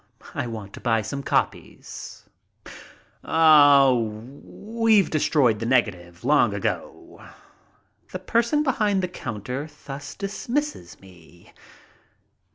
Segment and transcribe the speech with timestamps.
[0.33, 2.23] I want to buy some copies,"
[3.23, 4.09] "Oh,
[4.43, 7.23] we've destroyed the negative long ago";
[8.11, 11.53] the person behind the counter thus dismisses me.